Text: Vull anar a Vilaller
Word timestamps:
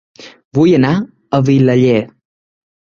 Vull 0.59 0.73
anar 0.79 0.95
a 1.39 1.43
Vilaller 1.53 2.03